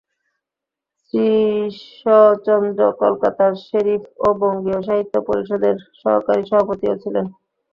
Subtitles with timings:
[1.01, 7.25] শ্রীশচন্দ্র কলকাতার শেরিফ ও বঙ্গীয় সাহিত্য পরিষদের সহকারী সভাপতি ও ছিলেন।